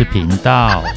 [0.00, 0.82] 事频道。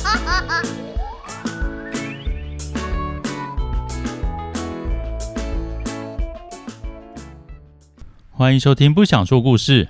[8.31, 9.85] 欢迎收听《不想说故事》，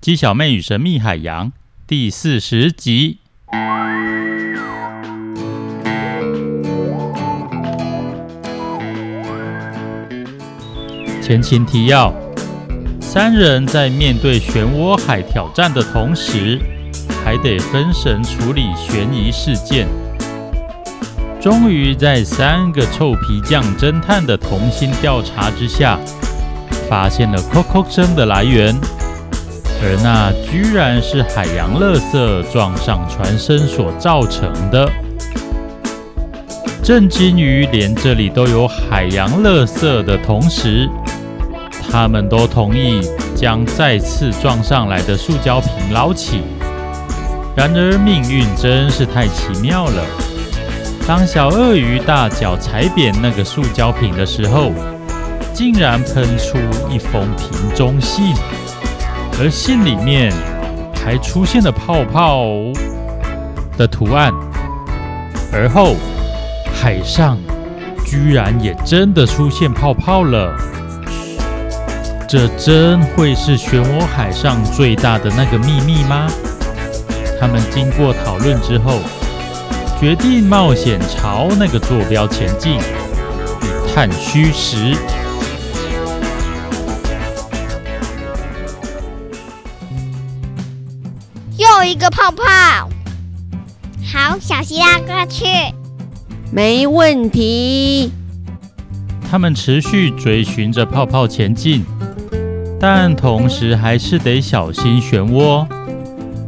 [0.00, 1.52] 鸡小妹与神秘海洋
[1.86, 3.18] 第四十集。
[11.20, 12.14] 前情提要：
[13.02, 16.58] 三人在面对漩涡海挑战的同时，
[17.24, 19.86] 还得分神处理悬疑事件。
[21.40, 25.98] 终于在三个臭皮匠侦探的同心调查之下，
[26.88, 28.74] 发现了扣扣声的来源，
[29.80, 34.90] 而那居然是海洋垃圾撞上船身所造成的。
[36.82, 40.88] 震惊于连这里都有海洋垃圾的同时，
[41.90, 43.00] 他们都同意
[43.36, 46.40] 将再次撞上来的塑胶瓶捞起。
[47.58, 50.04] 然而命运真是太奇妙了，
[51.08, 54.70] 当小鳄鱼大脚踩扁那个塑胶瓶的时候，
[55.52, 56.56] 竟然喷出
[56.88, 58.32] 一封瓶中信，
[59.40, 60.32] 而信里面
[61.04, 62.44] 还出现了泡泡
[63.76, 64.32] 的图案。
[65.52, 65.96] 而后，
[66.72, 67.36] 海上
[68.06, 70.56] 居然也真的出现泡泡了。
[72.28, 76.28] 这真会是漩涡海上最大的那个秘密吗？
[77.40, 78.98] 他们经过讨论之后，
[80.00, 84.96] 决定冒险朝那个坐标前进，以探虚实。
[91.56, 92.88] 又一个泡泡，
[94.12, 95.44] 好，小希拉过去，
[96.50, 98.12] 没问题。
[99.30, 101.84] 他们持续追寻着泡泡前进，
[102.80, 105.66] 但同时还是得小心漩涡，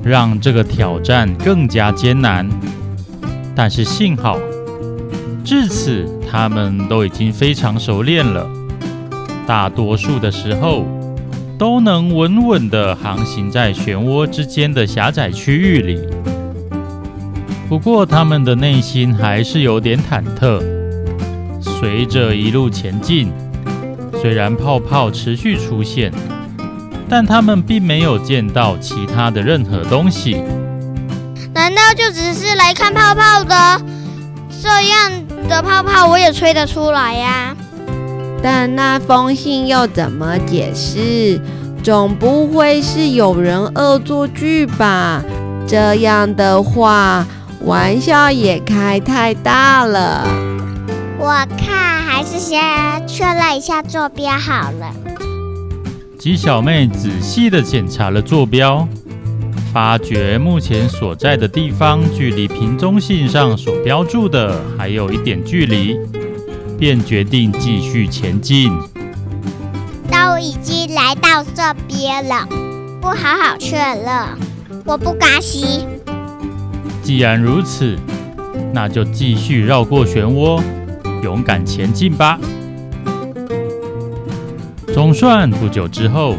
[0.03, 2.49] 让这个挑战更加艰难。
[3.55, 4.39] 但是幸好，
[5.45, 8.47] 至此他们都已经非常熟练了，
[9.47, 10.85] 大多数的时候。
[11.59, 16.01] 都能稳稳地航行在漩涡之间的狭窄区域里。
[17.69, 20.59] 不过，他们的内心还是有点忐忑。
[21.61, 23.31] 随着一路前进，
[24.23, 26.11] 虽然泡泡持续出现，
[27.11, 30.43] 但他们并没有见到其他的任何东西。
[31.53, 33.83] 难道就只是来看泡泡的？
[34.63, 35.11] 这样
[35.49, 37.57] 的泡泡我也吹得出来呀？
[38.43, 41.41] 但那封信又怎么解释？
[41.83, 45.23] 总不会是有人恶作剧吧？
[45.67, 47.27] 这样的话，
[47.65, 50.29] 玩笑也开太大了。
[51.19, 51.27] 我
[51.59, 52.61] 看还是先
[53.07, 54.93] 确认一下坐标好了。
[56.21, 58.87] 鸡小妹仔细地检查了坐标，
[59.73, 65.97] 发觉目前所在的地方距离瓶中信上所标注的还有一点距离。
[66.79, 68.71] 便决定继续前进。
[70.11, 72.47] 都已经来到这边了，
[73.01, 74.07] 不好好确认，
[74.85, 75.87] 我不甘心。
[77.03, 77.99] 既然如此，
[78.75, 80.63] 那就继续绕过漩涡，
[81.23, 82.39] 勇敢前进吧。
[84.93, 86.37] 总算不久之后，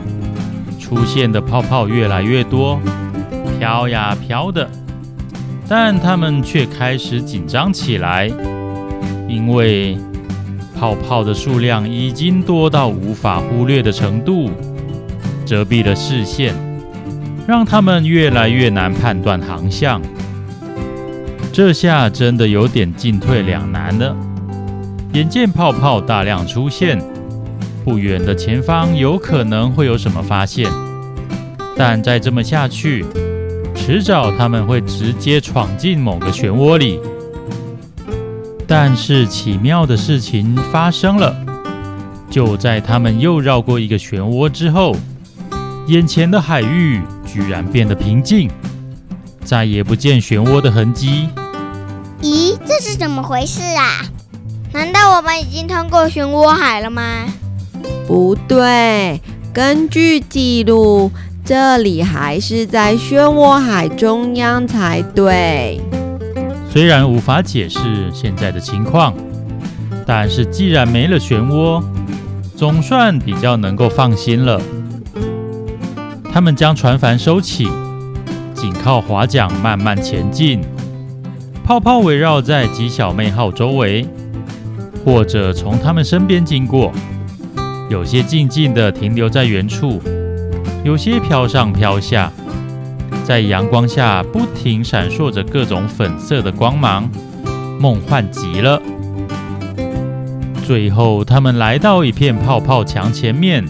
[0.79, 2.79] 出现的泡泡越来越多，
[3.57, 4.69] 飘呀飘的，
[5.67, 8.29] 但他们却开始紧张起来，
[9.27, 9.97] 因为。
[10.73, 14.49] 泡泡的数量已经多到无法忽略的程度，
[15.45, 16.55] 遮蔽了视线，
[17.45, 20.01] 让他们越来越难判断航向。
[21.53, 24.17] 这下真的有点进退两难了。
[25.13, 26.99] 眼见泡泡大量出现，
[27.83, 30.71] 不远的前方有可能会有什么发现，
[31.75, 33.05] 但再这么下去，
[33.75, 36.99] 迟早他们会直接闯进某个漩涡里。
[38.67, 41.35] 但是奇妙的事情发生了，
[42.29, 44.95] 就在他们又绕过一个漩涡之后，
[45.87, 48.49] 眼前的海域居然变得平静，
[49.43, 51.27] 再也不见漩涡的痕迹。
[52.21, 54.05] 咦，这是怎么回事啊？
[54.71, 57.25] 难道我们已经通过漩涡海了吗？
[58.11, 59.21] 不对，
[59.53, 61.09] 根据记录，
[61.45, 65.79] 这里还是在漩涡海中央才对。
[66.69, 67.79] 虽然无法解释
[68.13, 69.13] 现在的情况，
[70.05, 71.81] 但是既然没了漩涡，
[72.53, 74.61] 总算比较能够放心了。
[76.33, 77.69] 他们将船帆收起，
[78.53, 80.59] 仅靠划桨慢慢前进。
[81.63, 84.05] 泡泡围绕在吉小妹号周围，
[85.05, 86.91] 或者从他们身边经过。
[87.91, 90.01] 有些静静地停留在原处，
[90.81, 92.31] 有些飘上飘下。
[93.25, 97.09] 在阳光下不停闪烁着各种粉色的光芒，
[97.81, 98.81] 梦幻极了。
[100.65, 103.65] 最后，他们来到一片泡泡墙前面，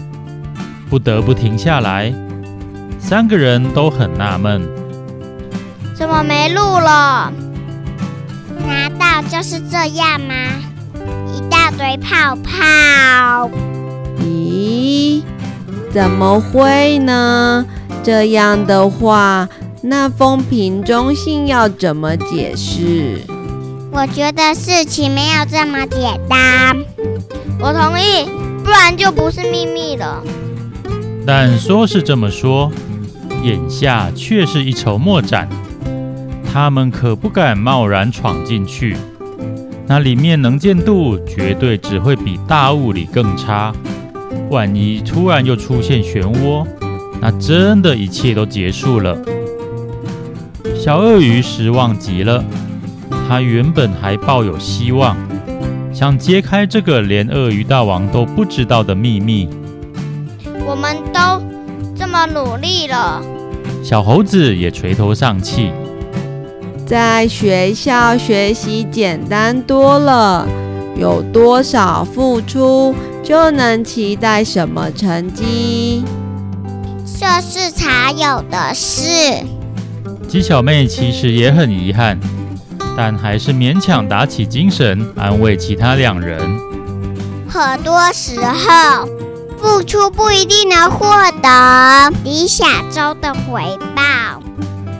[0.88, 2.14] 不得不停下来。
[3.00, 4.62] 三个人都很纳闷：
[5.96, 7.32] 怎么没路了？
[8.68, 10.34] 难道就是这样吗？
[11.34, 13.50] 一大堆泡泡。
[15.92, 15.94] 咦？
[15.94, 17.64] 怎么会呢？
[18.02, 19.48] 这样的话，
[19.82, 23.20] 那封瓶中信要怎么解释？
[23.92, 26.76] 我觉得事情没有这么简单。
[27.60, 28.28] 我同意，
[28.64, 30.22] 不然就不是秘密了。
[31.26, 32.72] 但说是这么说，
[33.42, 35.48] 眼下却是一筹莫展。
[36.52, 38.96] 他们可不敢贸然闯进去，
[39.86, 43.72] 那里面能见度绝对只会比大雾里更差。
[44.52, 46.66] 万一突然又出现漩涡，
[47.22, 49.16] 那真的一切都结束了。
[50.78, 52.44] 小鳄鱼失望极了，
[53.26, 55.16] 他原本还抱有希望，
[55.90, 59.48] 想揭开这个连鳄鱼大王都不知道的秘密。
[60.66, 61.42] 我们都
[61.96, 63.22] 这么努力了，
[63.82, 65.70] 小猴子也垂头丧气。
[66.84, 70.46] 在学校学习简单多了，
[70.94, 72.94] 有多少付出？
[73.22, 76.04] 就能期待什么成绩？
[77.18, 79.06] 这是才有的事。
[80.28, 82.18] 鸡小妹其实也很遗憾，
[82.96, 86.40] 但还是勉强打起精神，安慰其他两人。
[87.48, 89.06] 很多时候，
[89.56, 91.06] 付出不一定能获
[91.40, 94.02] 得理想中的回报。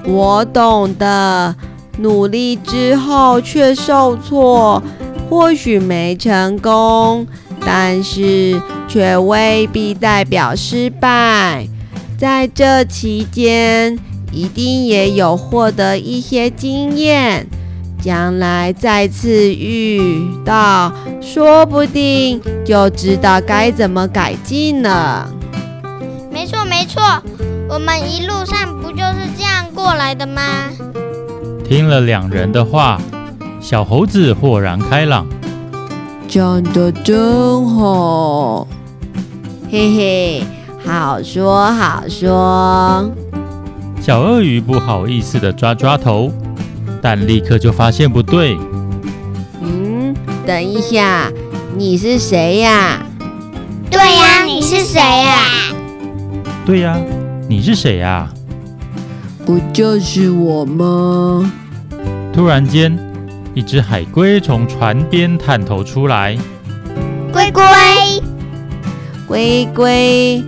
[0.04, 1.56] 我懂的，
[1.98, 4.80] 努力之后却受挫，
[5.28, 7.26] 或许没成功。
[7.64, 11.66] 但是却未必代表失败，
[12.18, 13.98] 在这期间
[14.30, 17.46] 一定也有获得一些经验，
[18.02, 25.30] 将来再次遇到，说不定就知道该怎么改进了。
[26.30, 27.02] 没错没错，
[27.68, 30.42] 我们一路上不就是这样过来的吗？
[31.68, 33.00] 听了两人的话，
[33.60, 35.26] 小猴子豁然开朗。
[36.28, 38.66] 讲得真好，
[39.70, 40.42] 嘿嘿，
[40.86, 43.10] 好说好说。
[44.00, 46.32] 小鳄鱼不好意思的抓抓头，
[47.00, 48.56] 但立刻就发现不对。
[49.60, 50.14] 嗯，
[50.46, 51.30] 等一下，
[51.76, 53.06] 你是谁呀？
[53.90, 55.36] 对呀，你是谁呀？
[56.64, 56.96] 对呀，
[57.48, 58.28] 你是谁呀？
[59.44, 61.52] 不就是我吗？
[62.32, 63.11] 突然间。
[63.54, 66.36] 一只海龟从船边探头出来。
[67.32, 67.62] 龟龟，
[69.26, 70.44] 龟龟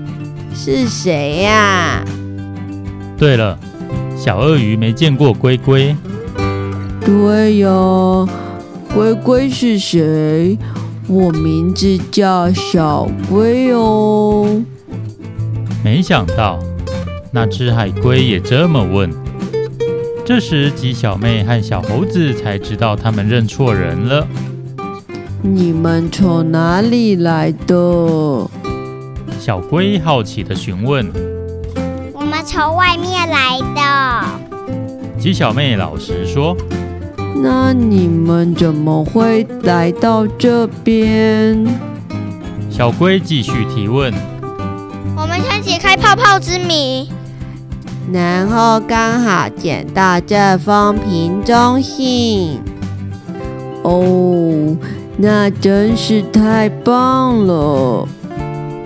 [0.55, 2.05] 是谁呀？
[3.19, 3.59] 对了，
[4.17, 5.95] 小鳄鱼没见过龟龟。
[7.05, 7.69] 对呀，
[8.95, 10.59] 龟龟是谁？
[11.07, 14.63] 我名字叫小龟哦。
[15.85, 16.59] 没想到，
[17.31, 19.11] 那只海龟也这么问。
[20.27, 24.27] 这时，鸡小妹和小猴子才知道他们认错人了。
[25.43, 28.49] 你们从哪里来的？
[29.39, 31.07] 小龟好奇地询问。
[32.15, 34.25] 我们从外面来的。
[35.21, 36.57] 鸡小妹老实说。
[37.37, 41.67] 那你们怎么会来到这边？
[42.71, 44.11] 小龟继续提问。
[45.15, 47.11] 我们想解开泡泡之谜。
[48.13, 52.61] 然后刚好捡到这封瓶中信，
[53.83, 54.77] 哦，
[55.17, 58.07] 那真是太棒了！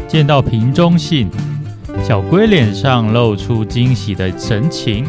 [0.07, 1.29] 见到瓶中信，
[2.03, 5.05] 小龟脸上露出惊喜的神情。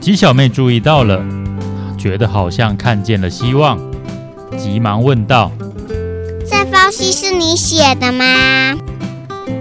[0.00, 1.24] 鸡小妹注意到了，
[1.96, 3.78] 觉得好像看见了希望，
[4.58, 5.50] 急忙问道
[6.44, 8.24] ：“这封信是你写的吗？”“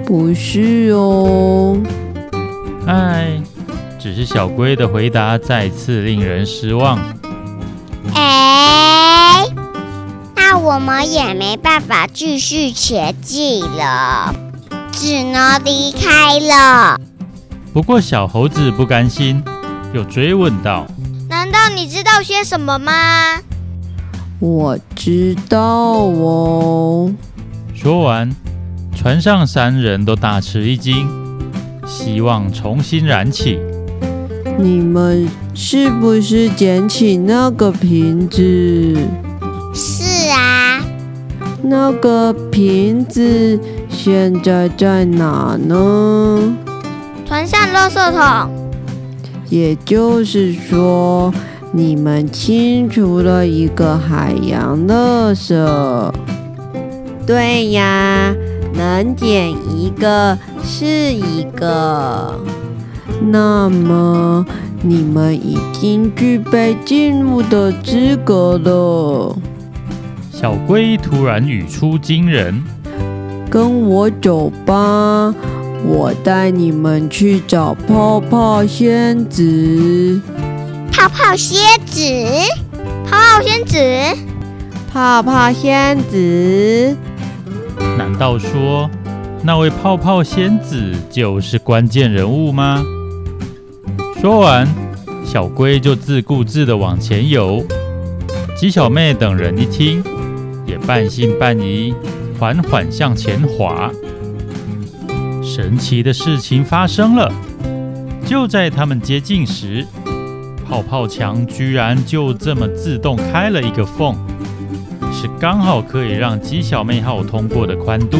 [0.03, 1.77] 不是哦。
[2.87, 3.41] ”“哎。”
[4.01, 6.97] 只是小龟的回答再次令人失望。
[8.15, 9.45] 哎，
[10.35, 14.33] 那我们也没办法继续前进了，
[14.91, 16.99] 只能离开了。
[17.71, 19.43] 不过小猴子不甘心，
[19.93, 20.87] 又追问道
[21.29, 23.39] ：“难道你知道些什么吗？”
[24.41, 27.13] 我知道哦。
[27.75, 28.35] 说完，
[28.95, 31.07] 船上三人都大吃一惊，
[31.85, 33.59] 希望重新燃起。
[34.61, 38.95] 你们是不是捡起那个瓶子？
[39.73, 40.79] 是啊。
[41.63, 46.55] 那个瓶子现在在哪呢？
[47.25, 48.51] 船上垃圾桶。
[49.49, 51.33] 也就是说，
[51.71, 56.13] 你们清除了一个海洋垃圾。
[57.25, 58.31] 对呀，
[58.75, 62.39] 能捡一个是一个。
[63.19, 64.45] 那么，
[64.81, 69.35] 你们已经具备进入的资格了。
[70.31, 72.63] 小龟突然语出惊人
[73.49, 75.35] ：“跟我走吧，
[75.85, 80.19] 我带你们去找泡泡仙子。”
[80.91, 82.01] 泡泡仙子，
[83.05, 83.77] 泡泡仙子，
[84.91, 86.97] 泡泡仙子。
[87.97, 88.89] 难道说
[89.43, 92.83] 那位泡泡仙子就是关键人物吗？
[94.21, 94.67] 说完，
[95.25, 97.65] 小龟就自顾自地往前游。
[98.55, 100.03] 鸡小妹等人一听。
[100.67, 101.91] 也半信半疑，
[102.39, 103.89] 缓缓向前滑。
[105.43, 107.33] 神奇的事情发生了，
[108.23, 109.87] 就在他们接近时，
[110.69, 114.15] 泡泡墙居然就这么自动开了一个缝，
[115.11, 118.19] 是刚好可以让鸡小妹号通过的宽度。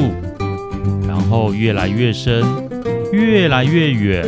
[1.08, 2.43] 然后越来越深，
[3.13, 4.25] 越来越远，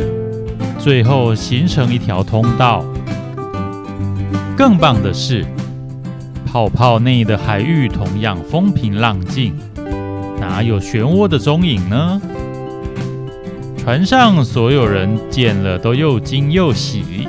[0.84, 2.84] 最后形成一条通道。
[4.54, 5.42] 更棒的是。
[6.44, 9.54] 泡泡内的海域同样风平浪静，
[10.38, 12.20] 哪有漩涡的踪影呢？
[13.78, 17.26] 船上所有人见了都又惊又喜，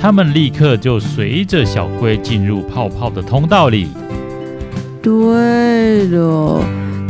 [0.00, 3.88] 他们立刻就随着小龟进入泡泡的通道里。
[5.02, 6.62] 对了，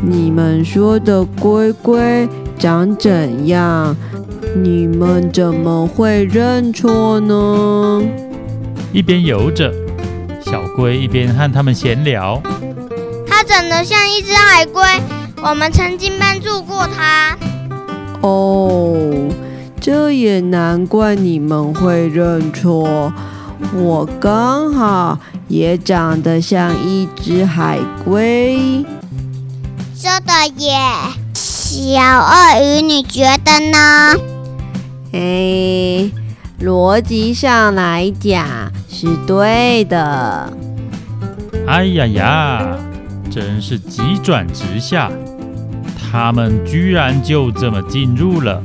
[0.03, 2.27] 你们说的龟龟
[2.59, 3.95] 长怎样？
[4.57, 8.03] 你们怎么会认错呢？
[8.93, 9.73] 一边游着。
[10.45, 12.43] 小龟一边和他们闲聊，
[13.29, 14.83] 它长得像一只海龟，
[15.43, 17.37] 我们曾经帮助过它。
[18.23, 19.29] 哦，
[19.81, 23.13] 这也难怪你们会认错。
[23.75, 28.85] 我刚好也长得像一只海龟。
[29.95, 30.77] 说的耶，
[31.35, 34.17] 小鳄鱼，你觉得呢？
[35.13, 36.11] 哎，
[36.61, 38.47] 逻辑上来讲。
[38.89, 40.53] 是对的。
[41.67, 42.79] 哎呀呀，
[43.31, 45.11] 真是急转直下，
[45.99, 48.63] 他们居然就这么进入了，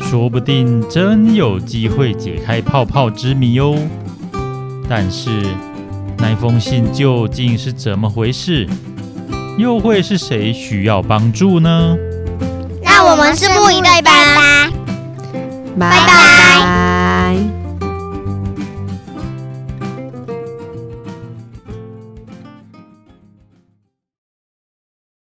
[0.00, 3.76] 说不定真有机会解开泡泡之谜哦。
[4.88, 5.42] 但是
[6.18, 8.66] 那封信究竟是怎么回事？
[9.58, 11.96] 又会是谁需要帮助呢？
[12.82, 13.80] 那我们拭目以
[15.78, 16.95] 拜拜。